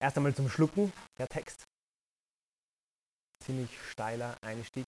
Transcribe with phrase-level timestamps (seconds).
[0.00, 1.64] Erst einmal zum Schlucken, der Text.
[3.44, 4.86] Ziemlich steiler Einstieg.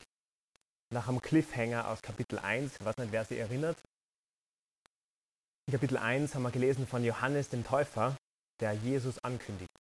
[0.93, 3.77] Nach einem Cliffhanger aus Kapitel 1, ich weiß nicht, wer sich erinnert.
[5.67, 8.17] In Kapitel 1 haben wir gelesen von Johannes dem Täufer,
[8.61, 9.71] der Jesus ankündigt.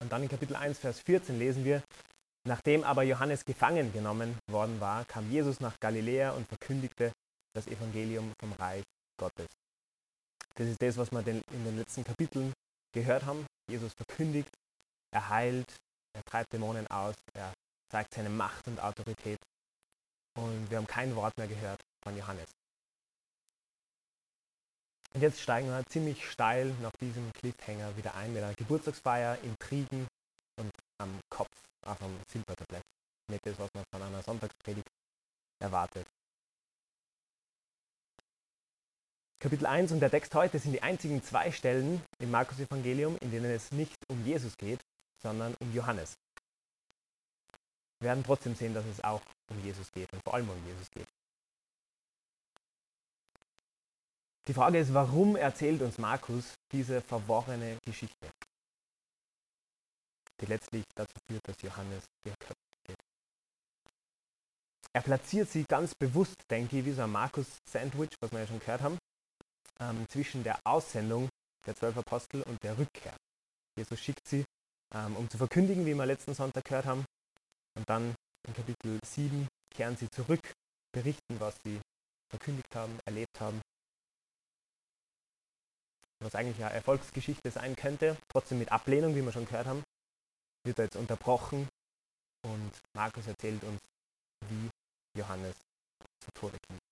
[0.00, 1.82] Und dann in Kapitel 1, Vers 14 lesen wir,
[2.46, 7.12] nachdem aber Johannes gefangen genommen worden war, kam Jesus nach Galiläa und verkündigte
[7.54, 8.84] das Evangelium vom Reich
[9.18, 9.48] Gottes.
[10.54, 12.52] Das ist das, was wir in den letzten Kapiteln
[12.96, 13.46] gehört haben.
[13.70, 14.50] Jesus verkündigt,
[15.12, 15.76] er heilt,
[16.14, 17.52] er treibt Dämonen aus, er
[17.90, 19.38] zeigt seine Macht und Autorität.
[20.36, 22.50] Und wir haben kein Wort mehr gehört von Johannes.
[25.14, 30.06] Und jetzt steigen wir ziemlich steil nach diesem Cliffhanger wieder ein mit einer Geburtstagsfeier, Intrigen
[30.58, 31.50] und am Kopf
[31.86, 32.82] auf einem Silbertablett.
[33.30, 34.88] Nicht das, was man von einer Sonntagspredigt
[35.58, 36.06] erwartet.
[39.38, 43.30] Kapitel 1 und der Text heute sind die einzigen zwei Stellen im Markus Evangelium, in
[43.30, 44.80] denen es nicht um Jesus geht,
[45.22, 46.16] sondern um Johannes.
[48.00, 49.20] Wir werden trotzdem sehen, dass es auch
[49.50, 51.06] um Jesus geht und vor allem um Jesus geht.
[54.48, 58.30] Die Frage ist, warum erzählt uns Markus diese verworrene Geschichte,
[60.40, 62.98] die letztlich dazu führt, dass Johannes geköpft wird.
[64.94, 68.60] Er platziert sie ganz bewusst, denke ich, wie so ein Markus-Sandwich, was wir ja schon
[68.60, 68.98] gehört haben,
[69.80, 71.28] ähm, zwischen der Aussendung
[71.66, 73.16] der zwölf Apostel und der Rückkehr.
[73.76, 74.44] Jesus schickt sie,
[74.94, 77.04] ähm, um zu verkündigen, wie wir letzten Sonntag gehört haben.
[77.76, 78.14] Und dann
[78.46, 80.52] in Kapitel 7 kehren sie zurück,
[80.92, 81.80] berichten, was sie
[82.30, 83.60] verkündigt haben, erlebt haben.
[86.20, 89.82] Was eigentlich eine Erfolgsgeschichte sein könnte, trotzdem mit Ablehnung, wie wir schon gehört haben,
[90.64, 91.68] wird er jetzt unterbrochen
[92.42, 93.80] und Markus erzählt uns,
[94.48, 94.70] wie
[95.18, 95.56] Johannes
[96.20, 96.85] zu Tode kommt.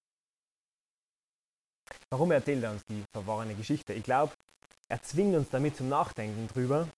[2.15, 3.93] Warum erzählt er uns die verworrene Geschichte?
[3.93, 4.33] Ich glaube,
[4.87, 6.89] er zwingt uns damit zum Nachdenken drüber,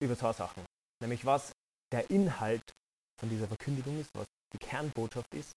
[0.00, 0.64] über zwei Sachen.
[1.00, 1.52] Nämlich was
[1.92, 2.62] der Inhalt
[3.20, 5.52] von dieser Verkündigung ist, was die Kernbotschaft ist.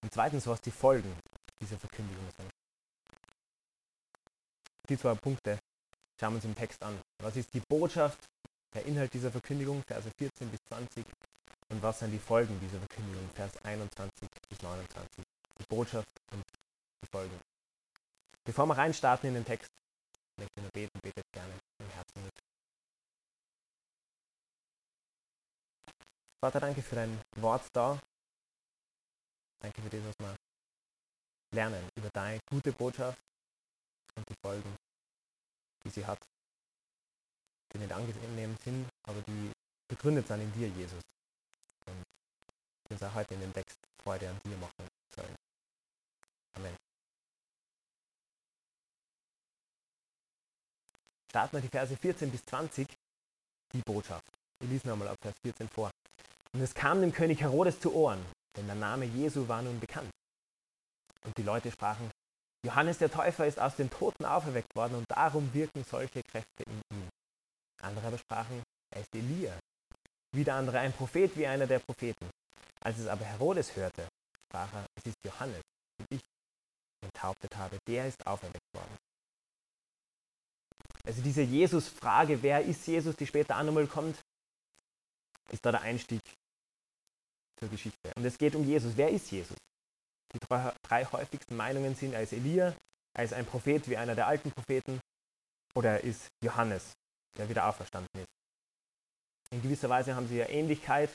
[0.00, 1.14] Und zweitens, was die Folgen
[1.60, 2.50] dieser Verkündigung sind.
[4.88, 5.58] Die zwei Punkte
[6.18, 6.98] schauen wir uns im Text an.
[7.22, 8.26] Was ist die Botschaft,
[8.72, 11.04] der Inhalt dieser Verkündigung, Verse 14 bis 20?
[11.68, 15.22] Und was sind die Folgen dieser Verkündigung, Vers 21 bis 29?
[15.58, 16.42] Die Botschaft und
[17.06, 17.40] Folgen.
[18.44, 19.70] Bevor wir reinstarten in den Text,
[20.36, 22.32] möchte ich nur beten, betet gerne im Herzen mit.
[26.42, 28.00] Vater, danke für dein Wort da.
[29.60, 30.36] Danke für das, was wir
[31.52, 33.20] lernen über deine gute Botschaft
[34.14, 34.74] und die Folgen,
[35.84, 36.18] die sie hat,
[37.72, 39.52] die nicht angenehm sind, aber die
[39.88, 41.02] begründet sind in dir, Jesus.
[41.86, 42.02] Und
[42.88, 45.36] die uns auch heute in dem Text Freude an dir machen sollen.
[46.56, 46.89] Amen.
[51.30, 52.88] Starten wir die Verse 14 bis 20,
[53.72, 54.26] die Botschaft.
[54.58, 55.92] Wir lesen nochmal ab Vers 14 vor.
[56.52, 58.20] Und es kam dem König Herodes zu Ohren,
[58.56, 60.10] denn der Name Jesu war nun bekannt.
[61.24, 62.10] Und die Leute sprachen,
[62.66, 66.82] Johannes der Täufer ist aus den Toten auferweckt worden und darum wirken solche Kräfte in
[66.92, 67.08] ihm.
[67.80, 69.56] Andere aber sprachen, er ist Elia.
[70.34, 72.28] Wieder andere ein Prophet wie einer der Propheten.
[72.80, 74.08] Als es aber Herodes hörte,
[74.48, 75.62] sprach er, es ist Johannes,
[76.00, 76.22] den ich
[77.04, 78.96] enthauptet habe, der ist auferweckt worden.
[81.06, 84.18] Also diese Jesus-Frage, wer ist Jesus, die später auch nochmal kommt,
[85.50, 86.20] ist da der Einstieg
[87.58, 88.12] zur Geschichte.
[88.16, 88.96] Und es geht um Jesus.
[88.96, 89.56] Wer ist Jesus?
[90.32, 92.74] Die drei, häufigsten Meinungen sind, er ist Elia,
[93.14, 95.00] er ist ein Prophet wie einer der alten Propheten
[95.74, 96.92] oder er ist Johannes,
[97.36, 98.28] der wieder auferstanden ist.
[99.52, 101.12] In gewisser Weise haben sie ja Ähnlichkeit.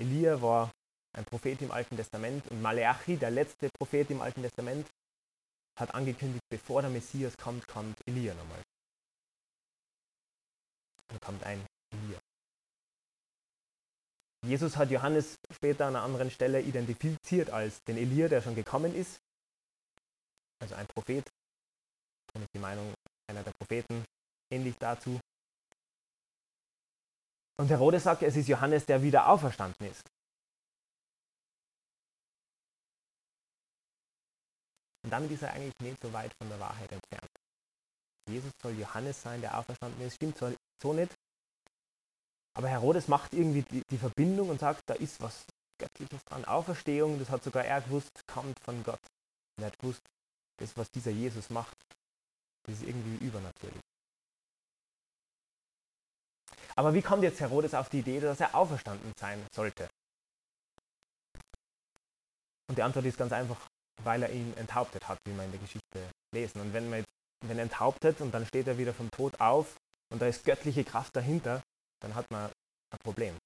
[0.00, 0.70] Elia war
[1.14, 4.86] ein Prophet im Alten Testament und Maleachi, der letzte Prophet im Alten Testament,
[5.78, 8.62] hat angekündigt, bevor der Messias kommt, kommt Elia nochmal.
[11.12, 12.18] Dann kommt ein Elia.
[14.46, 18.94] Jesus hat Johannes später an einer anderen Stelle identifiziert als den Elia, der schon gekommen
[18.94, 19.20] ist,
[20.58, 21.28] also ein Prophet.
[22.34, 22.94] Ist die Meinung
[23.28, 24.04] einer der Propheten
[24.50, 25.20] ähnlich dazu.
[27.58, 30.08] Und Herodes sagt, es ist Johannes, der wieder auferstanden ist.
[35.04, 37.41] Und damit ist er eigentlich nicht so weit von der Wahrheit entfernt.
[38.28, 40.14] Jesus soll Johannes sein, der auferstanden ist.
[40.14, 41.14] Stimmt so nicht.
[42.54, 45.44] Aber Herodes macht irgendwie die, die Verbindung und sagt, da ist was
[45.78, 46.44] Göttliches dran.
[46.44, 49.00] Auferstehung, das hat sogar er gewusst, kommt von Gott.
[49.58, 50.02] Er hat gewusst,
[50.58, 51.76] das, was dieser Jesus macht,
[52.64, 53.80] das ist irgendwie übernatürlich.
[56.76, 59.88] Aber wie kommt jetzt Herodes auf die Idee, dass er auferstanden sein sollte?
[62.68, 63.68] Und die Antwort ist ganz einfach,
[64.02, 66.60] weil er ihn enthauptet hat, wie wir in der Geschichte lesen.
[66.60, 67.10] Und wenn man jetzt,
[67.42, 69.76] wenn er enthauptet und dann steht er wieder vom Tod auf,
[70.12, 71.62] und da ist göttliche Kraft dahinter,
[72.00, 72.50] dann hat man
[72.90, 73.38] ein Problem.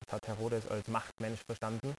[0.00, 1.94] Das hat Herodes als Machtmensch verstanden.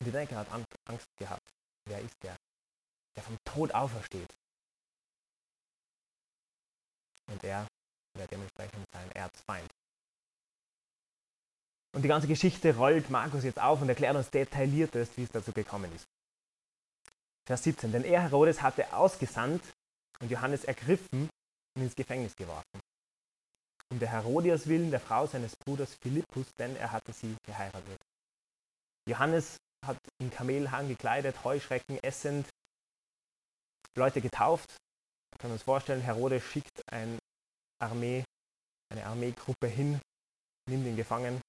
[0.00, 1.48] Und ich denke, er hat Angst gehabt.
[1.86, 2.36] Wer ist der?
[3.14, 4.34] Der vom Tod aufersteht.
[7.30, 7.68] Und er
[8.14, 9.70] wird dementsprechend sein Erzfeind.
[11.94, 15.52] Und die ganze Geschichte rollt Markus jetzt auf und erklärt uns detailliertest, wie es dazu
[15.52, 16.04] gekommen ist.
[17.48, 17.92] Vers 17.
[17.92, 19.62] Denn er, Herodes, hatte ausgesandt
[20.20, 21.30] und Johannes ergriffen
[21.74, 22.78] und ins Gefängnis geworfen.
[23.90, 27.98] Um der Herodias willen, der Frau seines Bruders Philippus, denn er hatte sie geheiratet.
[29.08, 29.56] Johannes
[29.86, 32.46] hat in Kamelhahn gekleidet, Heuschrecken essend,
[33.96, 34.76] Leute getauft.
[35.30, 37.18] Man kann uns vorstellen, Herodes schickt eine
[37.80, 38.24] Armee,
[38.92, 39.98] eine Armeegruppe hin,
[40.68, 41.40] nimmt ihn gefangen,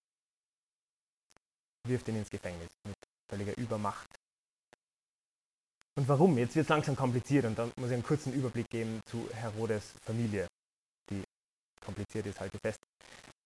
[1.85, 2.95] wirft ihn ins Gefängnis mit
[3.29, 4.07] völliger Übermacht.
[5.99, 6.37] Und warum?
[6.37, 9.91] Jetzt wird es langsam kompliziert und dann muss ich einen kurzen Überblick geben zu Herodes
[10.05, 10.47] Familie,
[11.09, 11.21] die
[11.83, 12.79] kompliziert ist, halte fest.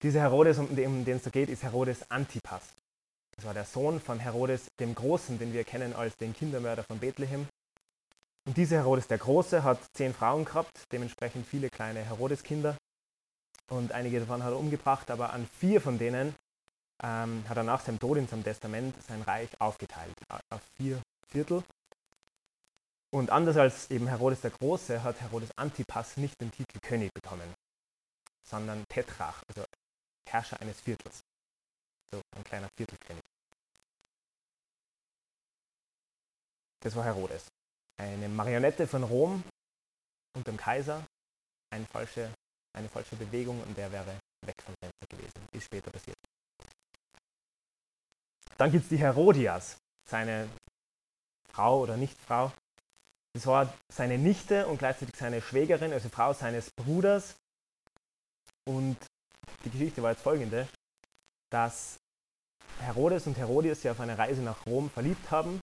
[0.03, 2.61] Dieser Herodes, um den es da geht, ist Herodes Antipas.
[3.35, 7.00] Das war der Sohn von Herodes dem Großen, den wir kennen als den Kindermörder von
[7.00, 7.47] Bethlehem.
[8.45, 12.77] Und dieser Herodes der Große hat zehn Frauen gehabt, dementsprechend viele kleine Herodeskinder.
[13.71, 16.35] Und einige davon hat er umgebracht, aber an vier von denen
[17.03, 20.13] ähm, hat er nach seinem Tod in seinem Testament sein Reich aufgeteilt
[20.51, 21.01] auf vier
[21.31, 21.63] Viertel.
[23.13, 27.54] Und anders als eben Herodes der Große hat Herodes Antipas nicht den Titel König bekommen,
[28.44, 29.63] sondern Tetrach, also
[30.27, 31.19] Herrscher eines Viertels.
[32.10, 33.21] So ein kleiner Viertelkönig.
[36.80, 37.50] Das war Herodes.
[37.98, 39.44] Eine Marionette von Rom
[40.36, 41.06] und dem Kaiser,
[41.69, 42.33] eine falsche,
[42.75, 45.48] eine falsche Bewegung und der wäre weg vom Fenster gewesen.
[45.51, 46.18] Ist später passiert.
[48.57, 49.77] Dann gibt es die Herodias,
[50.10, 50.50] seine
[51.51, 52.51] Frau oder Nichtfrau.
[53.33, 57.35] Das war seine Nichte und gleichzeitig seine Schwägerin, also Frau seines Bruders.
[58.65, 58.97] Und
[59.65, 60.68] die Geschichte war jetzt folgende,
[61.50, 62.00] dass
[62.80, 65.62] Herodes und Herodias sich auf eine Reise nach Rom verliebt haben.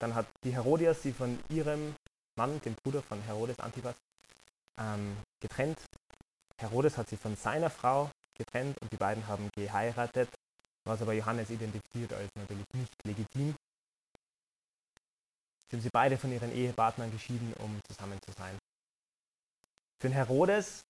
[0.00, 1.94] Dann hat die Herodias sie von ihrem
[2.36, 3.94] Mann, dem Bruder von Herodes Antipas,
[4.80, 5.78] ähm, getrennt.
[6.58, 10.28] Herodes hat sie von seiner Frau getrennt und die beiden haben geheiratet
[10.84, 13.54] was aber Johannes identifiziert als natürlich nicht legitim.
[15.72, 18.58] Haben sie beide von ihren Ehepartnern geschieden, um zusammen zu sein.
[20.00, 20.82] Für den Herodes,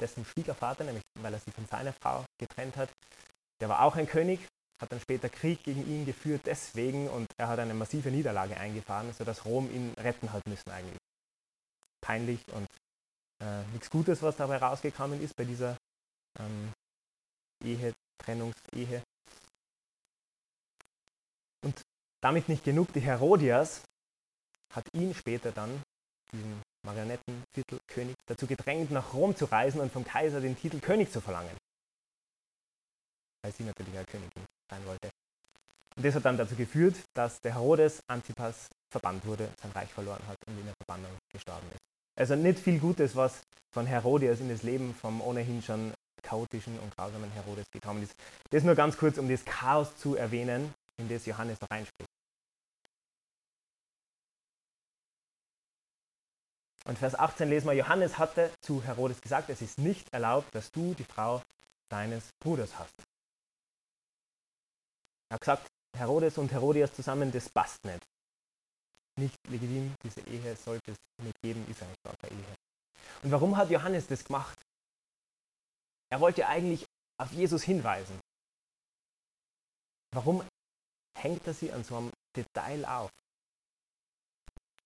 [0.00, 2.90] dessen Schwiegervater, nämlich weil er sie von seiner Frau getrennt hat,
[3.60, 4.40] der war auch ein König,
[4.80, 9.12] hat dann später Krieg gegen ihn geführt, deswegen, und er hat eine massive Niederlage eingefahren,
[9.12, 10.98] sodass Rom ihn retten hat müssen eigentlich.
[12.00, 12.68] Peinlich und
[13.40, 15.76] äh, nichts Gutes, was dabei rausgekommen ist bei dieser
[16.38, 16.72] ähm,
[17.64, 19.02] Ehe, Trennungsehe.
[21.62, 21.80] Und
[22.20, 23.82] damit nicht genug, die Herodias
[24.72, 25.82] hat ihn später dann,
[26.32, 31.20] diesen Marionettenviertelkönig, dazu gedrängt, nach Rom zu reisen und vom Kaiser den Titel König zu
[31.20, 31.56] verlangen.
[33.42, 35.10] Weil sie natürlich eine Königin sein wollte.
[35.96, 40.26] Und das hat dann dazu geführt, dass der Herodes Antipas verbannt wurde, sein Reich verloren
[40.26, 41.80] hat und in der Verbannung gestorben ist.
[42.18, 43.42] Also nicht viel Gutes, was
[43.72, 45.92] von Herodias in das Leben vom ohnehin schon
[46.22, 48.14] chaotischen und grausamen Herodes gekommen ist.
[48.50, 52.05] Das nur ganz kurz, um das Chaos zu erwähnen, in das Johannes da reinspricht.
[56.86, 60.70] Und Vers 18 lesen wir, Johannes hatte zu Herodes gesagt, es ist nicht erlaubt, dass
[60.70, 61.42] du die Frau
[61.88, 62.94] deines Bruders hast.
[65.28, 68.02] Er hat gesagt, Herodes und Herodias zusammen, das passt nicht.
[69.18, 72.56] Nicht legitim, diese Ehe sollte es nicht geben, ist eine starke Ehe.
[73.22, 74.58] Und warum hat Johannes das gemacht?
[76.10, 76.86] Er wollte eigentlich
[77.18, 78.20] auf Jesus hinweisen.
[80.14, 80.44] Warum
[81.16, 83.10] hängt er sie an so einem Detail auf.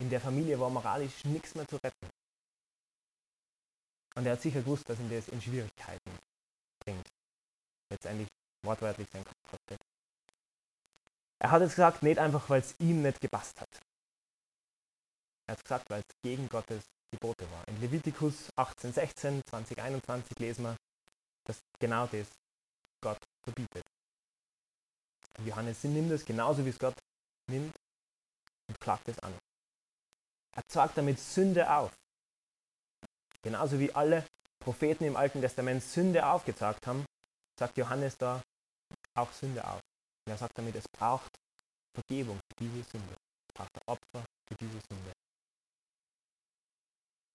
[0.00, 2.10] In der Familie war moralisch nichts mehr zu retten.
[4.14, 6.18] Und er hat sicher gewusst, dass ihn das in Schwierigkeiten
[6.82, 7.06] bringt.
[7.90, 8.28] Letztendlich
[8.62, 9.76] wortwörtlich sein Kopf hatte.
[11.38, 13.68] Er hat es gesagt, nicht einfach, weil es ihm nicht gepasst hat.
[15.46, 17.66] Er hat es gesagt, weil es gegen Gottes Gebote war.
[17.68, 20.76] In Levitikus 18, 16, 20, 21 lesen wir,
[21.44, 22.26] dass genau das
[23.02, 23.84] Gott verbietet.
[25.44, 26.96] Johannes nimmt es genauso wie es Gott
[27.48, 27.74] nimmt
[28.68, 29.34] und klagt es an.
[30.56, 31.92] Er zeigt damit Sünde auf.
[33.42, 34.26] Genauso wie alle
[34.62, 37.04] Propheten im Alten Testament Sünde aufgezeigt haben,
[37.58, 38.42] sagt Johannes da
[39.16, 39.80] auch Sünde auf.
[40.26, 41.30] Und er sagt damit, es braucht
[41.94, 43.14] Vergebung für diese Sünde.
[43.48, 45.12] Es braucht ein Opfer für diese Sünde.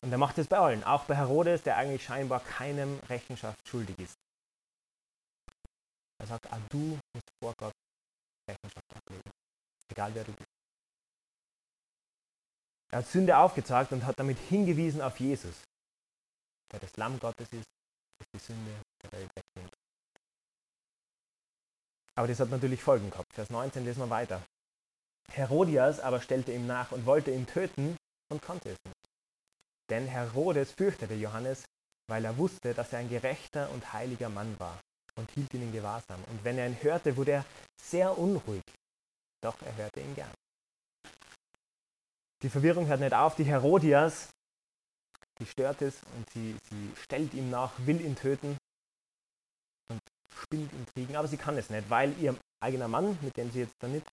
[0.01, 3.97] Und er macht es bei allen, auch bei Herodes, der eigentlich scheinbar keinem Rechenschaft schuldig
[3.97, 4.15] ist.
[6.19, 7.73] Er sagt, ah, du musst vor Gott
[8.47, 9.31] Rechenschaft ablegen.
[9.89, 10.54] Egal wer du bist.
[12.91, 15.55] Er hat Sünde aufgezeigt und hat damit hingewiesen auf Jesus.
[16.71, 17.67] der das Lamm Gottes ist,
[18.19, 18.71] das die Sünde
[19.03, 19.73] der Welt wegnimmt.
[22.15, 23.31] Aber das hat natürlich Folgen gehabt.
[23.33, 24.41] Vers 19 lesen wir weiter.
[25.31, 27.97] Herodias aber stellte ihm nach und wollte ihn töten
[28.29, 29.09] und konnte es nicht.
[29.89, 31.65] Denn Herodes fürchtete Johannes,
[32.07, 34.79] weil er wusste, dass er ein gerechter und heiliger Mann war
[35.15, 36.23] und hielt ihn in Gewahrsam.
[36.25, 37.45] Und wenn er ihn hörte, wurde er
[37.81, 38.63] sehr unruhig.
[39.41, 40.33] Doch er hörte ihn gern.
[42.45, 43.35] Die Verwirrung hört nicht auf.
[43.35, 44.29] Die Herodias,
[45.39, 48.55] die stört es und sie, sie stellt ihm nach, will ihn töten
[49.89, 49.99] und
[50.31, 51.15] spinnt Intrigen.
[51.15, 54.05] Aber sie kann es nicht, weil ihr eigener Mann, mit dem sie jetzt da nicht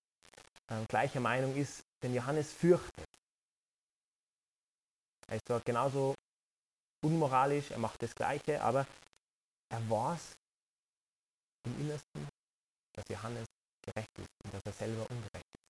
[0.68, 3.04] äh, gleicher Meinung ist, den Johannes fürchtet.
[5.28, 6.14] Er ist dort genauso
[7.04, 8.86] unmoralisch, er macht das Gleiche, aber
[9.68, 10.32] er weiß
[11.66, 12.28] im Innersten,
[12.94, 13.44] dass Johannes
[13.82, 15.61] gerecht ist und dass er selber ungerecht ist.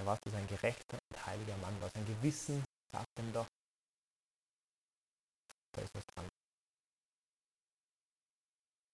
[0.00, 1.90] Er dass er ein gerechter und heiliger Mann war.
[1.90, 3.46] Sein Gewissen sagt ihm doch,
[5.72, 6.26] da ist was dran.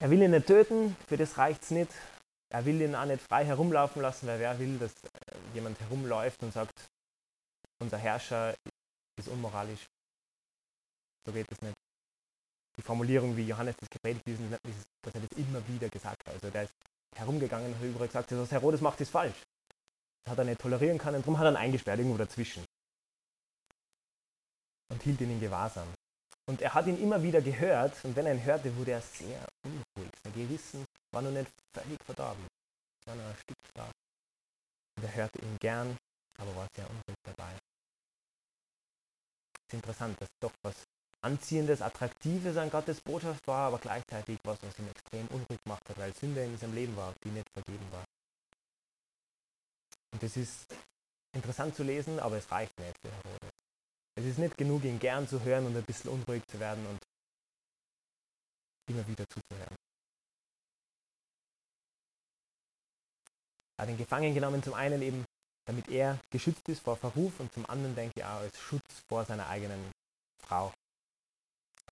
[0.00, 1.92] Er will ihn nicht töten, für das reicht es nicht.
[2.52, 6.42] Er will ihn auch nicht frei herumlaufen lassen, weil wer will, dass äh, jemand herumläuft
[6.42, 6.74] und sagt,
[7.80, 8.54] unser Herrscher
[9.16, 9.86] ist unmoralisch.
[11.24, 11.74] So geht es nicht.
[12.76, 14.40] Die Formulierung, wie Johannes das gepredigt ist,
[15.02, 16.34] dass er das immer wieder gesagt hat.
[16.34, 16.74] Also der ist
[17.14, 19.40] herumgegangen und hat überall gesagt, was Herodes macht, ist falsch.
[20.28, 22.64] Hat er nicht tolerieren können, darum hat er ihn eingesperrt, irgendwo dazwischen.
[24.88, 25.88] Und hielt ihn in Gewahrsam.
[26.48, 29.46] Und er hat ihn immer wieder gehört und wenn er ihn hörte, wurde er sehr
[29.64, 30.12] unruhig.
[30.22, 32.46] Sein Gewissen war noch nicht völlig verdorben.
[33.06, 33.90] Noch ein Stück da.
[34.96, 35.96] Und er hörte ihn gern,
[36.38, 37.52] aber war sehr unruhig dabei.
[39.54, 40.74] Es ist interessant, dass doch was
[41.20, 45.98] Anziehendes, Attraktives an Gottes Botschaft war, aber gleichzeitig was, was ihn extrem unruhig gemacht hat,
[45.98, 48.04] weil Sünde in seinem Leben war, die nicht vergeben war.
[50.16, 50.74] Und das ist
[51.34, 53.50] interessant zu lesen, aber es reicht nicht für Herodes.
[54.14, 56.98] Es ist nicht genug, ihn gern zu hören und ein bisschen unruhig zu werden und
[58.88, 59.76] immer wieder zuzuhören.
[63.76, 65.26] Er hat ihn gefangen genommen, zum einen eben,
[65.66, 69.26] damit er geschützt ist vor Verruf und zum anderen, denke ich, auch als Schutz vor
[69.26, 69.92] seiner eigenen
[70.42, 70.72] Frau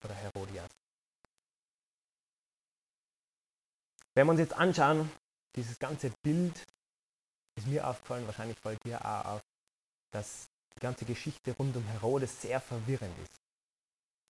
[0.03, 0.71] oder Herodias.
[4.15, 5.13] Wenn wir uns jetzt anschauen,
[5.57, 6.65] dieses ganze Bild
[7.57, 9.41] ist mir aufgefallen, wahrscheinlich fällt dir auch auf,
[10.13, 13.37] dass die ganze Geschichte rund um Herodes sehr verwirrend ist.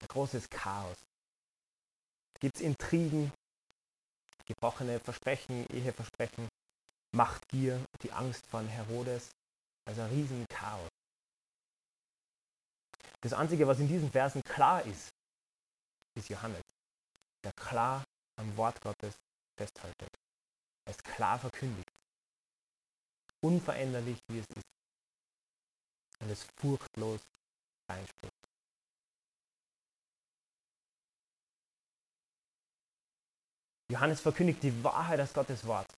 [0.03, 0.97] Ein großes Chaos.
[2.41, 3.33] Gibt es Intrigen,
[4.47, 6.49] gebrochene Versprechen, Eheversprechen,
[7.15, 9.31] Machtgier, die Angst von Herodes.
[9.87, 10.89] Also ein riesen Chaos.
[13.21, 15.09] Das Einzige, was in diesen Versen klar ist,
[16.15, 16.63] ist Johannes,
[17.45, 18.05] der klar
[18.37, 19.15] am Wort Gottes
[19.57, 20.09] festhaltet.
[20.89, 21.91] Ist klar verkündigt.
[23.45, 24.65] Unveränderlich, wie es ist.
[26.21, 27.21] Und es furchtlos
[27.89, 28.33] einspricht.
[33.91, 35.93] Johannes verkündigt die Wahrheit aus Gottes Wort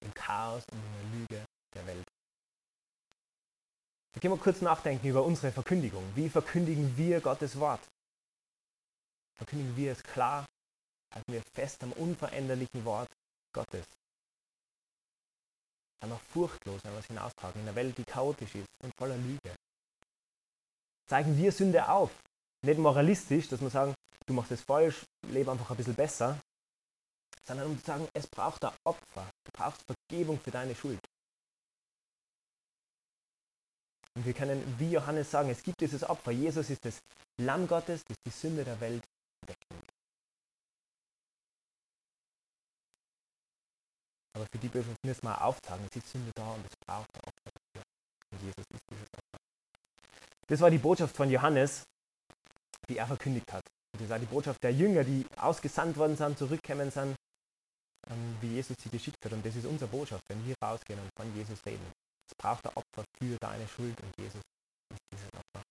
[0.00, 2.08] im Chaos und in der Lüge der Welt.
[4.12, 6.04] Da können wir kurz nachdenken über unsere Verkündigung.
[6.16, 7.86] Wie verkündigen wir Gottes Wort?
[9.36, 10.46] Verkündigen wir es klar,
[11.14, 13.10] halten wir fest am unveränderlichen Wort
[13.52, 13.84] Gottes.
[16.00, 19.54] Wir furchtlos, wir es hinaustragen in einer Welt, die chaotisch ist und voller Lüge.
[21.08, 22.10] Zeigen wir Sünde auf.
[22.62, 23.94] Nicht moralistisch, dass wir sagen,
[24.26, 26.38] du machst es falsch, lebe einfach ein bisschen besser,
[27.46, 29.30] sondern um zu sagen, es braucht ein Opfer.
[29.44, 31.00] Du brauchst Vergebung für deine Schuld.
[34.14, 36.32] Und wir können wie Johannes sagen, es gibt dieses Opfer.
[36.32, 36.98] Jesus ist das
[37.40, 39.04] Lamm Gottes, das die Sünde der Welt
[39.46, 39.97] wegnimmt.
[44.38, 44.70] Aber für die
[45.04, 47.82] müssen wir aufzeigen, es ist Sünde da und es braucht ein Opfer dafür.
[48.30, 49.38] Und Jesus ist dieses Opfer.
[50.46, 51.84] Das war die Botschaft von Johannes,
[52.88, 53.64] die er verkündigt hat.
[53.92, 57.16] Und das war die Botschaft der Jünger, die ausgesandt worden sind, zurückgekommen sind
[58.10, 59.32] ähm, wie Jesus sie geschickt hat.
[59.32, 61.92] Und das ist unsere Botschaft, wenn wir rausgehen und von Jesus reden.
[62.26, 64.40] Es braucht ein Opfer für deine Schuld und Jesus
[64.90, 65.64] ist dieses Opfer.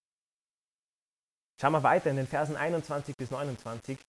[1.59, 3.99] Schauen wir weiter in den Versen 21 bis 29,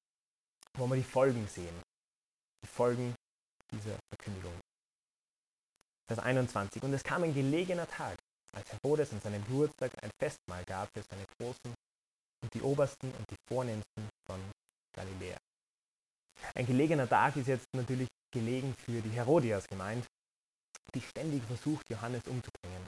[0.76, 1.82] wo wir die Folgen sehen.
[2.64, 3.14] Die Folgen
[3.70, 4.54] dieser Verkündigung.
[6.08, 6.82] Vers 21.
[6.82, 8.16] Und es kam ein gelegener Tag,
[8.52, 11.74] als Herodes an seinem Geburtstag ein Festmahl gab für seine Großen
[12.42, 14.40] und die Obersten und die Vornehmsten von
[14.94, 15.36] Galiläa.
[16.54, 20.06] Ein gelegener Tag ist jetzt natürlich gelegen für die Herodias gemeint,
[20.94, 22.86] die ständig versucht, Johannes umzubringen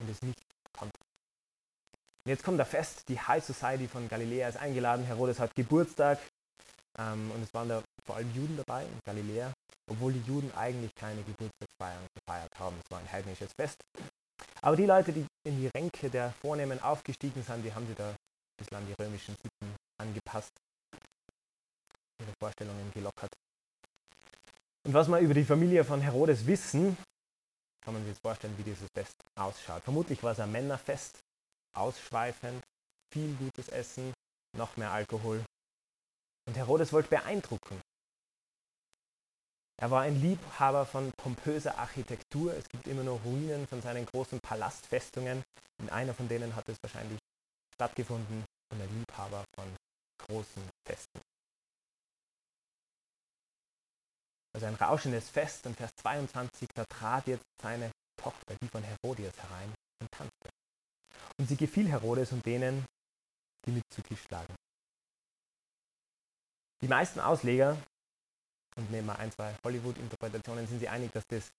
[0.00, 0.40] und es nicht
[0.72, 0.98] konnte.
[2.24, 6.18] Und jetzt kommt der Fest, die High Society von Galiläa ist eingeladen, Herodes hat Geburtstag
[7.00, 9.52] ähm, und es waren da vor allem Juden dabei in Galiläa,
[9.90, 12.76] obwohl die Juden eigentlich keine Geburtstagsfeiern gefeiert haben.
[12.84, 13.78] Es war ein heidnisches Fest.
[14.62, 18.14] Aber die Leute, die in die Ränke der Vornehmen aufgestiegen sind, die haben sie da
[18.60, 20.52] bisschen an die römischen Sitten angepasst,
[22.20, 23.32] ihre Vorstellungen gelockert.
[24.84, 26.96] Und was wir über die Familie von Herodes wissen,
[27.82, 29.82] kann man sich jetzt vorstellen, wie dieses Fest ausschaut.
[29.82, 31.18] Vermutlich war es ein Männerfest,
[31.74, 32.62] ausschweifend,
[33.12, 34.12] viel gutes Essen,
[34.56, 35.44] noch mehr Alkohol.
[36.46, 37.80] Und Herodes wollte beeindrucken.
[39.80, 42.54] Er war ein Liebhaber von pompöser Architektur.
[42.54, 45.42] Es gibt immer noch Ruinen von seinen großen Palastfestungen.
[45.78, 47.18] In einer von denen hat es wahrscheinlich
[47.74, 49.74] stattgefunden und ein Liebhaber von
[50.18, 51.20] großen Festen.
[54.52, 59.34] Also ein rauschendes Fest und Vers 22, da trat jetzt seine Tochter, die von Herodias,
[59.38, 60.50] herein und tanzte.
[61.38, 62.84] Und sie gefiel Herodes und denen,
[63.64, 64.54] die mit zu Tisch lagen.
[66.82, 67.76] Die meisten Ausleger,
[68.76, 71.52] und nehmen wir ein, zwei Hollywood-Interpretationen, sind sie einig, dass das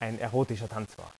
[0.00, 1.14] ein erotischer Tanz war.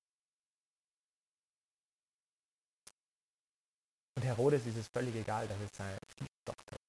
[4.16, 6.86] Und Herodes ist es völlig egal, dass es seine Stieftochter ist.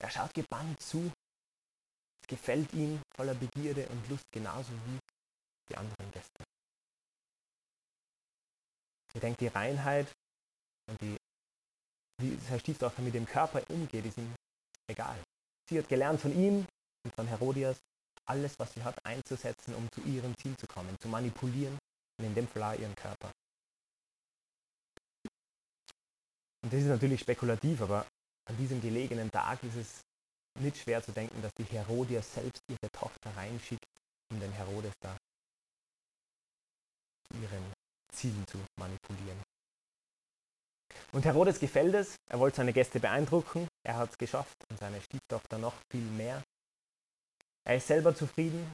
[0.00, 1.10] Er schaut gebannt zu.
[2.22, 4.98] Es gefällt ihm voller Begierde und Lust genauso wie
[5.68, 6.44] die anderen Gäste.
[9.14, 10.06] Er denkt, die Reinheit
[10.88, 11.16] und die,
[12.18, 14.34] wie seine Stieftochter mit dem Körper umgeht, ist ihm
[14.88, 15.22] egal.
[15.68, 16.66] Sie hat gelernt von ihm
[17.04, 17.78] und von Herodias,
[18.26, 21.78] alles, was sie hat, einzusetzen, um zu ihrem Ziel zu kommen, zu manipulieren
[22.18, 23.30] und in dem Fall ihren Körper.
[26.62, 28.06] Und das ist natürlich spekulativ, aber
[28.48, 30.00] an diesem gelegenen Tag ist es
[30.60, 33.86] nicht schwer zu denken, dass die Herodias selbst ihre Tochter reinschickt,
[34.30, 35.16] um den Herodes da
[37.34, 37.72] ihren
[38.12, 39.40] Zielen zu manipulieren.
[41.12, 45.00] Und Herodes gefällt es, er wollte seine Gäste beeindrucken, er hat es geschafft und seine
[45.00, 46.42] Stieftochter noch viel mehr.
[47.64, 48.72] Er ist selber zufrieden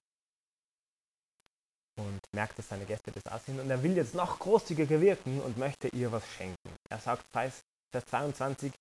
[1.97, 5.59] und merkt, dass seine Gäste das sind und er will jetzt noch großzügiger wirken und
[5.59, 6.77] möchte ihr was schenken.
[6.91, 8.73] Er sagt, Vers 22,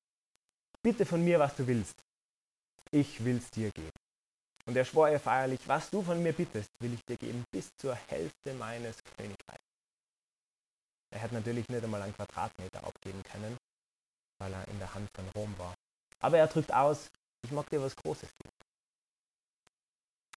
[0.81, 2.03] bitte von mir, was du willst.
[2.91, 3.91] Ich will es dir geben.
[4.65, 7.69] Und er schwor ihr feierlich, was du von mir bittest, will ich dir geben, bis
[7.77, 9.63] zur Hälfte meines Königreichs.
[11.11, 13.57] Er hätte natürlich nicht einmal einen Quadratmeter abgeben können,
[14.39, 15.75] weil er in der Hand von Rom war.
[16.23, 17.09] Aber er drückt aus,
[17.43, 18.55] ich mag dir was Großes geben.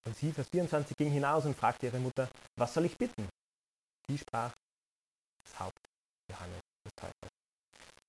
[0.05, 3.29] Und sie, Vers 24, ging hinaus und fragte ihre Mutter, was soll ich bitten?
[4.09, 4.53] Sie sprach,
[5.45, 5.79] das Haupt
[6.29, 7.31] Johannes des Täufers.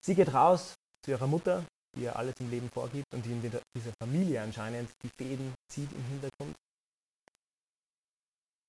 [0.03, 3.41] Sie geht raus zu ihrer Mutter, die ihr alles im Leben vorgibt und die in
[3.41, 6.55] dieser Familie anscheinend die Fäden zieht im Hintergrund.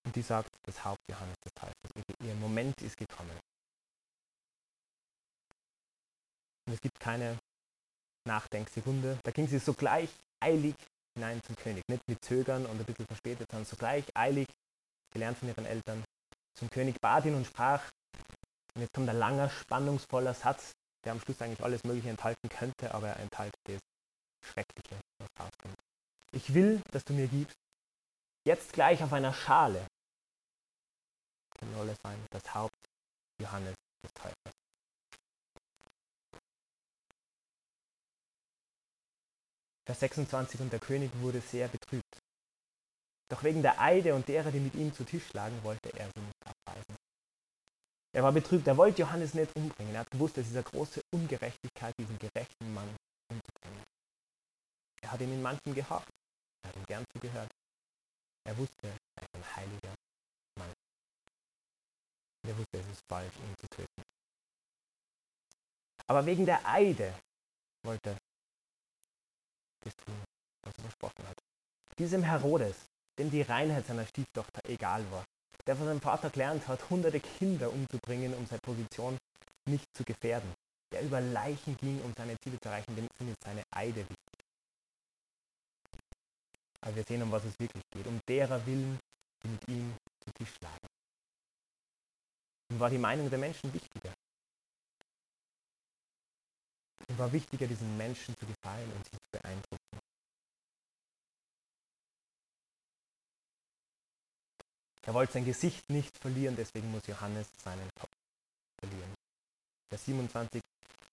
[0.05, 2.17] Und die sagt, das Haupt Johannes des Täufers.
[2.23, 3.39] Ihr Moment ist gekommen.
[6.67, 7.39] Und es gibt keine
[8.29, 9.19] Nachdenksekunde.
[9.25, 10.11] Da ging sie sogleich
[10.41, 10.77] eilig
[11.17, 11.83] hinein zum König.
[11.89, 14.47] Nicht mit Zögern und ein bisschen verspätet, sondern sogleich eilig,
[15.13, 16.05] gelernt von ihren Eltern,
[16.57, 17.83] zum König bat ihn und sprach,
[18.75, 20.73] und jetzt kommt ein langer, spannungsvoller Satz,
[21.05, 23.81] der am Schluss eigentlich alles Mögliche enthalten könnte, aber er enthält das
[24.45, 25.79] Schreckliche, was rauskommt.
[26.33, 27.57] Ich will, dass du mir gibst,
[28.47, 29.87] jetzt gleich auf einer Schale,
[31.59, 32.77] kann Rolle sein, das Haupt
[33.41, 34.58] Johannes des Täufers.
[39.89, 42.21] Vers 26 und der König wurde sehr betrübt.
[43.31, 46.21] Doch wegen der Eide und derer, die mit ihm zu Tisch lagen, wollte er sie
[46.21, 46.95] nicht abweisen.
[48.13, 49.95] Er war betrübt, er wollte Johannes nicht umbringen.
[49.95, 52.95] Er hat gewusst, ist eine große Ungerechtigkeit, diesen gerechten Mann
[53.33, 53.83] umzubringen.
[55.01, 56.11] Er hat ihm in manchem gehorcht,
[56.65, 57.51] er hat ihm gern zugehört.
[58.45, 59.95] Er wusste, er ist ein heiliger
[60.59, 60.73] Mann.
[62.47, 64.03] Er wusste, es ist falsch, ihn zu töten.
[66.07, 67.15] Aber wegen der Eide
[67.87, 68.19] wollte
[69.85, 70.15] das tun,
[70.63, 71.39] was er versprochen hat.
[71.99, 72.77] Diesem Herodes,
[73.19, 75.25] dem die Reinheit seiner Stieftochter egal war,
[75.67, 79.19] der von seinem Vater gelernt hat, hunderte Kinder umzubringen, um seine Position
[79.69, 80.53] nicht zu gefährden,
[80.93, 84.17] der über Leichen ging, um seine Ziele zu erreichen, dem sind jetzt seine Eide wichtig.
[86.81, 88.99] Aber wir sehen, um was es wirklich geht, um derer Willen,
[89.43, 90.87] die mit ihm zu Tisch lagen.
[92.71, 94.13] Und war die Meinung der Menschen wichtiger?
[97.07, 100.01] Und war wichtiger, diesen Menschen zu gefallen und sie zu beeindrucken.
[105.09, 108.13] Er wollte sein Gesicht nicht verlieren, deswegen muss Johannes seinen Kopf
[108.79, 109.15] verlieren.
[109.89, 110.63] Vers 27.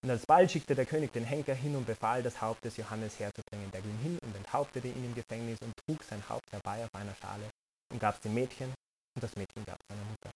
[0.01, 3.71] Und alsbald schickte der König den Henker hin und befahl, das Haupt des Johannes herzubringen.
[3.71, 7.15] Der ging hin und enthauptete ihn im Gefängnis und trug sein Haupt herbei auf einer
[7.15, 7.49] Schale
[7.91, 8.73] und gab es dem Mädchen
[9.15, 10.29] und das Mädchen gab es seiner Mutter.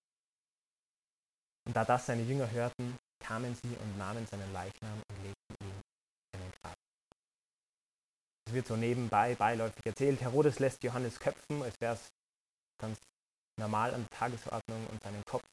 [1.65, 2.97] Und da das seine Jünger hörten,
[3.29, 5.81] kamen sie und nahmen seinen Leichnam und legten ihn
[6.33, 6.73] in den Grab.
[8.47, 12.09] Es wird so nebenbei beiläufig erzählt, Herodes lässt Johannes köpfen, als wäre es
[12.81, 12.97] ganz
[13.59, 15.45] normal an der Tagesordnung und seinen Kopf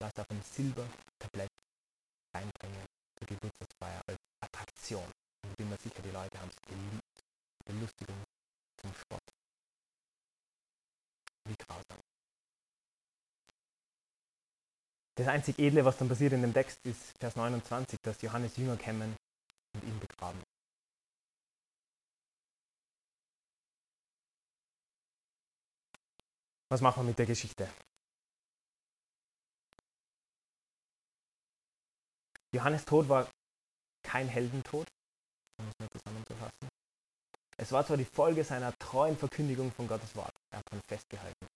[0.00, 1.50] lässt auf ein Silbertablett
[2.32, 2.86] reinbringen
[3.18, 5.04] zur Geburtstagsfeier als Attraktion Attraktion.
[5.42, 7.24] Und ich bin mir sicher, die Leute haben es geliebt.
[7.64, 8.23] Belustigung
[15.24, 18.76] Das einzig Edle, was dann passiert in dem Text, ist Vers 29, dass Johannes Jünger
[18.76, 19.16] kämen
[19.72, 20.38] und ihn begraben.
[26.68, 27.70] Was machen wir mit der Geschichte?
[32.52, 33.26] Johannes Tod war
[34.02, 34.86] kein Heldentod,
[35.58, 36.68] um es mal zusammenzufassen.
[37.56, 41.46] Es war zwar die Folge seiner treuen Verkündigung von Gottes Wort, er hat daran festgehalten.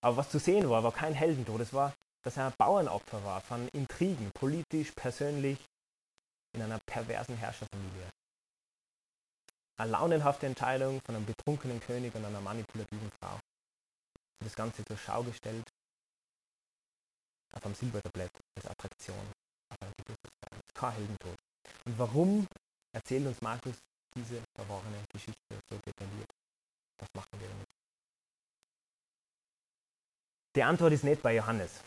[0.00, 3.40] Aber was zu sehen war, war kein Heldentod, es war, dass er ein Bauernopfer war
[3.40, 5.58] von Intrigen, politisch, persönlich,
[6.54, 8.10] in einer perversen Herrscherfamilie.
[9.78, 13.38] Eine launenhafte Entscheidung von einem betrunkenen König und einer manipulativen Frau
[14.40, 15.68] das Ganze zur Schau gestellt
[17.52, 19.32] auf einem Silbertablett als Attraktion
[19.70, 20.60] auf einem Geburtstag.
[20.74, 21.36] Kein Heldentod.
[21.86, 22.48] Und warum
[22.92, 23.76] erzählt uns Markus
[24.14, 26.30] diese verworrene Geschichte so detailliert?
[26.98, 27.66] Was machen wir damit?
[30.56, 31.82] Die Antwort ist nicht bei Johannes,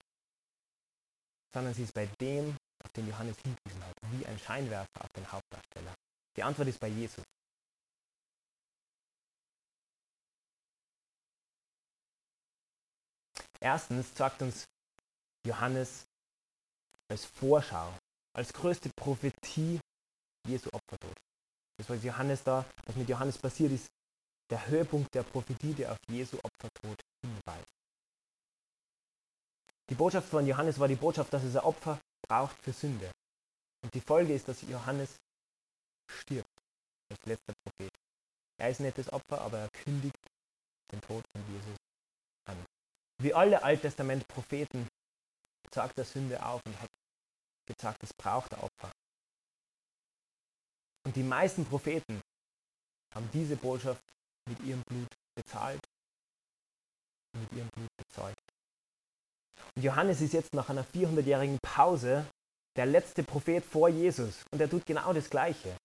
[1.53, 5.31] sondern sie ist bei dem, auf den Johannes hingewiesen hat, wie ein Scheinwerfer auf den
[5.31, 5.93] Hauptdarsteller.
[6.35, 7.23] Die Antwort ist bei Jesus.
[13.59, 14.65] Erstens sagt uns
[15.45, 16.05] Johannes
[17.09, 17.93] als Vorschau,
[18.33, 19.79] als größte Prophetie
[20.47, 21.13] Jesu Opfertod.
[21.77, 23.87] Das, was Johannes da, was mit Johannes passiert ist,
[24.49, 27.60] der Höhepunkt der Prophetie, der auf Jesu Opfertod hinweist.
[29.91, 33.11] Die Botschaft von Johannes war die Botschaft, dass es ein Opfer braucht für Sünde.
[33.83, 35.17] Und die Folge ist, dass Johannes
[36.09, 36.47] stirbt
[37.11, 37.91] als letzter Prophet.
[38.57, 40.15] Er ist nicht das Opfer, aber er kündigt
[40.93, 41.75] den Tod von Jesus
[42.47, 42.65] an.
[43.21, 44.87] Wie alle Alttestament-Propheten
[45.71, 46.89] zeigt der Sünde auf und hat
[47.67, 48.93] gesagt, es braucht ein Opfer.
[51.05, 52.21] Und die meisten Propheten
[53.13, 54.03] haben diese Botschaft
[54.47, 55.81] mit ihrem Blut bezahlt
[57.33, 58.39] und mit ihrem Blut bezeugt.
[59.75, 62.25] Und Johannes ist jetzt nach einer 400-jährigen Pause
[62.75, 65.75] der letzte Prophet vor Jesus und er tut genau das Gleiche.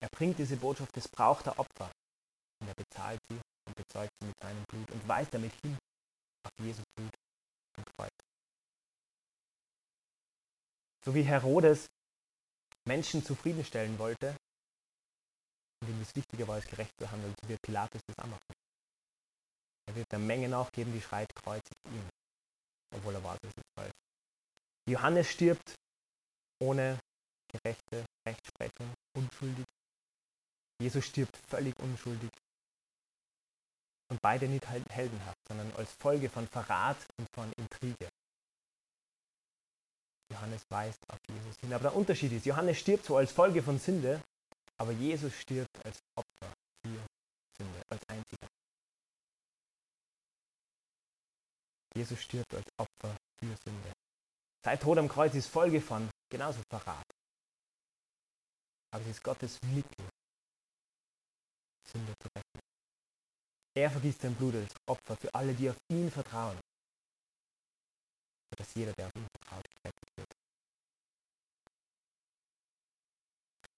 [0.00, 1.90] Er bringt diese Botschaft, es braucht ein Opfer.
[2.60, 5.76] Und er bezahlt sie und bezeugt sie mit seinem Blut und weist damit hin
[6.44, 7.12] auf Jesu Blut
[7.76, 8.12] am Kreuz.
[11.04, 11.86] So wie Herodes
[12.86, 14.36] Menschen zufriedenstellen wollte
[15.82, 18.52] und ihm das Wichtige war, als gerecht zu handeln, so wird Pilatus das auch machen.
[19.88, 22.08] Er wird der Menge nachgeben, die schreit, kreuzigt ihn,
[22.94, 23.92] obwohl er weiß, es ist falsch.
[24.88, 25.74] Johannes stirbt
[26.62, 26.98] ohne
[27.48, 29.64] gerechte Rechtsprechung, unschuldig.
[30.80, 32.30] Jesus stirbt völlig unschuldig
[34.10, 38.08] und beide nicht heldenhaft, sondern als Folge von Verrat und von Intrige.
[40.32, 41.72] Johannes weist auf Jesus hin.
[41.72, 44.22] Aber der Unterschied ist, Johannes stirbt so als Folge von Sünde,
[44.76, 46.52] aber Jesus stirbt als Opfer
[46.84, 47.06] für
[47.56, 48.48] Sünde, als einziger.
[51.96, 53.92] Jesus stirbt als Opfer für Sünde.
[54.62, 57.06] Sein Tod am Kreuz ist Folge von genauso Verrat.
[58.90, 60.08] Aber es ist Gottes Mittel,
[61.90, 62.60] Sünde zu rächen.
[63.74, 66.58] Er vergießt sein Blut als Opfer für alle, die auf ihn vertrauen.
[68.56, 70.32] Dass jeder, der auf ihn vertraut, gerettet wird.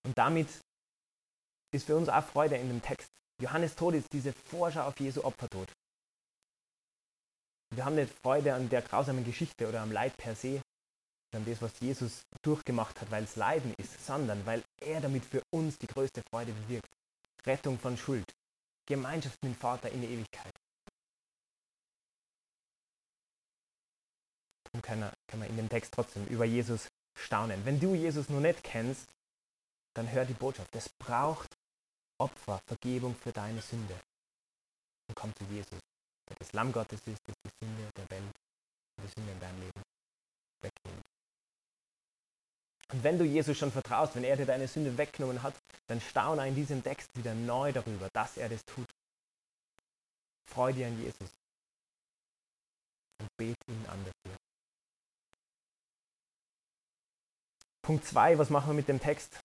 [0.04, 0.48] Und damit
[1.72, 3.08] ist für uns auch Freude in dem Text.
[3.40, 5.72] Johannes Tod ist diese Vorschau auf Jesu Opfertod.
[7.70, 10.62] Wir haben nicht Freude an der grausamen Geschichte oder am Leid per se,
[11.34, 15.42] an das, was Jesus durchgemacht hat, weil es Leiden ist, sondern weil er damit für
[15.50, 16.88] uns die größte Freude bewirkt.
[17.46, 18.34] Rettung von Schuld,
[18.86, 20.52] Gemeinschaft mit dem Vater in der Ewigkeit.
[24.64, 27.64] Darum können wir, können wir in dem Text trotzdem über Jesus staunen.
[27.64, 29.08] Wenn du Jesus noch nicht kennst,
[29.94, 30.74] dann hör die Botschaft.
[30.74, 31.56] Es braucht
[32.18, 33.98] Opfer, Vergebung für deine Sünde.
[35.08, 35.80] Und komm zu Jesus,
[36.38, 38.32] das Lamm Gottes ist, das die Sünde der Welt
[39.02, 39.82] die Sünde in deinem Leben
[40.60, 41.02] wegnimmt.
[42.90, 45.54] Und wenn du Jesus schon vertraust, wenn er dir deine Sünde weggenommen hat,
[45.88, 48.88] dann staune in diesem Text wieder neu darüber, dass er das tut.
[50.50, 51.30] Freu dir an Jesus
[53.20, 54.36] und bet ihn an dafür.
[57.82, 59.40] Punkt 2, was machen wir mit dem Text?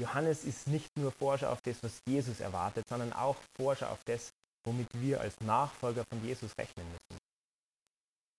[0.00, 4.30] Johannes ist nicht nur Forscher auf das, was Jesus erwartet, sondern auch Forscher auf das,
[4.64, 7.20] womit wir als Nachfolger von Jesus rechnen müssen.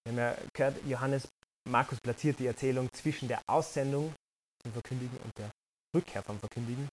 [0.03, 1.27] Wir haben ja gehört, Johannes,
[1.67, 4.13] Markus platziert die Erzählung zwischen der Aussendung
[4.62, 5.51] zum Verkündigen und der
[5.95, 6.89] Rückkehr vom Verkündigen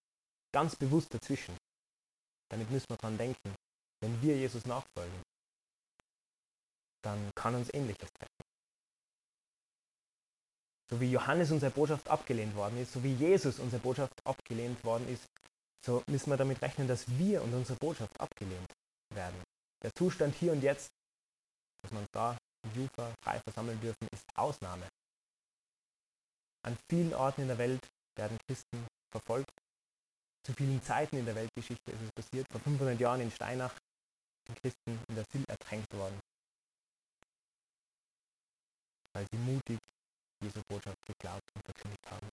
[0.53, 1.57] ganz bewusst dazwischen.
[2.51, 3.55] Damit müssen wir dran denken,
[4.01, 5.23] wenn wir Jesus nachfolgen,
[7.03, 8.47] dann kann uns Ähnliches treffen.
[10.89, 15.09] So wie Johannes unsere Botschaft abgelehnt worden ist, so wie Jesus unsere Botschaft abgelehnt worden
[15.09, 15.27] ist,
[15.85, 18.73] so müssen wir damit rechnen, dass wir und unsere Botschaft abgelehnt
[19.17, 19.43] werden.
[19.83, 20.89] Der Zustand hier und jetzt,
[21.83, 22.39] dass man da
[22.75, 24.89] Jufa frei versammeln dürfen, ist Ausnahme.
[26.65, 29.53] An vielen Orten in der Welt werden Christen verfolgt.
[30.45, 32.47] Zu vielen Zeiten in der Weltgeschichte ist es passiert.
[32.51, 33.75] Vor 500 Jahren in Steinach
[34.47, 36.21] sind Christen in der Sill ertränkt worden,
[39.13, 39.79] weil sie mutig
[40.43, 42.29] Jesu Botschaft geglaubt und verkündigt haben.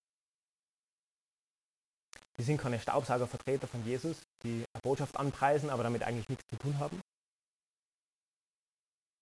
[2.36, 6.58] Wir sind keine Staubsaugervertreter von Jesus, die eine Botschaft anpreisen, aber damit eigentlich nichts zu
[6.58, 7.00] tun haben.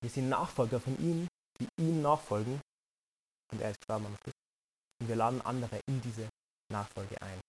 [0.02, 1.28] Wir sind Nachfolger von ihm,
[1.60, 2.62] die ihm nachfolgen.
[3.52, 4.34] Und er ist gestorben am Schluss.
[5.00, 6.30] Und wir laden andere in diese
[6.72, 7.42] Nachfolge ein.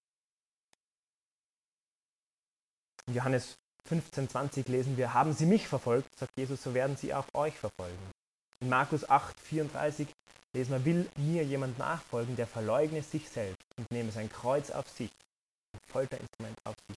[3.07, 3.55] In Johannes
[3.89, 7.59] 15, 20 lesen wir, haben sie mich verfolgt, sagt Jesus, so werden sie auch euch
[7.59, 8.11] verfolgen.
[8.61, 10.09] In Markus 8, 34
[10.55, 14.89] lesen wir, will mir jemand nachfolgen, der verleugne sich selbst und nehme sein Kreuz auf
[14.89, 15.11] sich,
[15.93, 16.97] Folterinstrument auf sich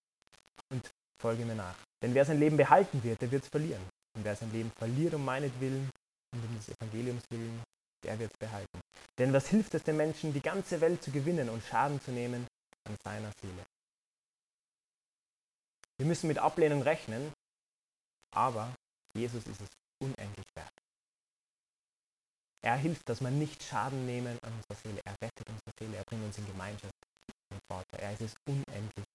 [0.71, 1.75] und folge mir nach.
[2.01, 3.83] Denn wer sein Leben behalten wird, der wird es verlieren.
[4.15, 5.89] Und wer sein Leben verliert um meinetwillen
[6.33, 7.61] und um des Evangeliums willen,
[8.03, 8.79] der wird es behalten.
[9.17, 12.47] Denn was hilft es den Menschen, die ganze Welt zu gewinnen und Schaden zu nehmen
[12.87, 13.65] an seiner Seele?
[15.97, 17.31] Wir müssen mit Ablehnung rechnen,
[18.33, 18.73] aber
[19.15, 19.69] Jesus ist es
[20.01, 20.73] unendlich wert.
[22.61, 25.01] Er hilft, dass wir nicht Schaden nehmen an unserer Seele.
[25.05, 26.93] Er rettet unsere Seele, er bringt uns in Gemeinschaft
[27.51, 27.99] dem Vater.
[27.99, 29.05] Er ist es unendlich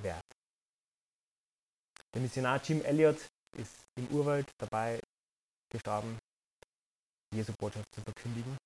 [0.00, 0.24] wert.
[2.14, 3.18] Der Missionar Jim Elliot
[3.56, 5.00] ist im Urwald dabei
[5.70, 6.18] gestorben,
[7.34, 8.56] Jesu Botschaft zu verkündigen,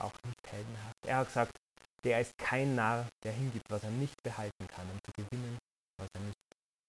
[0.00, 0.96] auch nicht heldenhaft.
[1.06, 1.56] Er hat gesagt,
[2.02, 5.58] der ist kein Narr, der hingibt, was er nicht behalten kann, um zu gewinnen,
[5.98, 6.38] was er nicht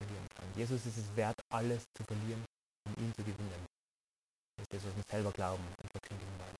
[0.01, 0.53] verlieren kann.
[0.55, 2.43] Jesus ist es wert, alles zu verlieren,
[2.87, 3.65] um ihn zu gewinnen.
[4.57, 6.52] Das ist das, was wir selber glauben und verkündigen wollen.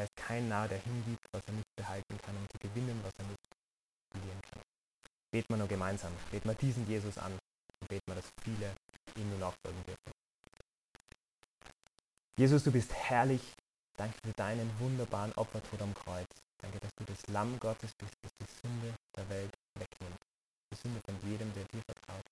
[0.00, 3.12] Der ist kein Narr, der hingibt, was er nicht behalten kann, um zu gewinnen, was
[3.18, 3.46] er nicht
[4.10, 4.62] verlieren kann.
[5.30, 6.10] Beten wir nur gemeinsam.
[6.30, 8.74] Beten wir diesen Jesus an und beten wir, dass viele
[9.16, 10.12] ihm nur nachfolgen dürfen.
[12.38, 13.42] Jesus, du bist herrlich.
[13.98, 16.30] Danke für deinen wunderbaren Opfertod am Kreuz.
[16.62, 20.18] Danke, dass du das Lamm Gottes bist, das die Sünde der Welt wegnimmt.
[20.72, 22.24] Die Sünde von jedem, der dir vertraut.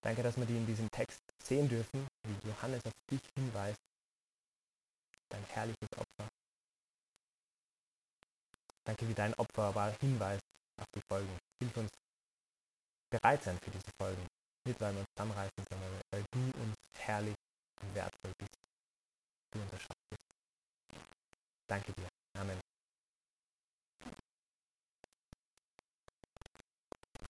[0.00, 3.80] Danke, dass wir die in diesem Text sehen dürfen, wie Johannes auf dich hinweist.
[5.28, 6.35] Dein herrliches Opfer.
[8.86, 10.44] Danke, wie dein Opfer aber hinweist
[10.80, 11.38] auf die Folgen.
[11.60, 11.90] Hilf uns
[13.10, 14.26] bereit sein für diese Folgen.
[14.64, 17.36] Nicht, weil wir uns zusammenreißen, sondern weil du uns herrlich
[17.82, 18.54] und wertvoll bist.
[19.52, 20.22] Du unser Schatz bist.
[21.68, 22.08] Danke dir.
[22.38, 22.65] Amen.